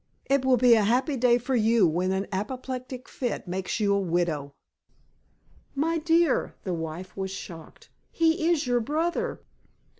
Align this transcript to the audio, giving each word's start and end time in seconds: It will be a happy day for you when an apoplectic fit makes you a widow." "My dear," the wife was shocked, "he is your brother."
It 0.25 0.43
will 0.43 0.57
be 0.57 0.73
a 0.73 0.83
happy 0.83 1.15
day 1.15 1.37
for 1.37 1.55
you 1.55 1.85
when 1.87 2.11
an 2.11 2.25
apoplectic 2.31 3.07
fit 3.07 3.47
makes 3.47 3.79
you 3.79 3.93
a 3.93 3.99
widow." 3.99 4.55
"My 5.75 5.99
dear," 5.99 6.55
the 6.63 6.73
wife 6.73 7.15
was 7.15 7.29
shocked, 7.29 7.87
"he 8.11 8.49
is 8.49 8.65
your 8.65 8.79
brother." 8.79 9.41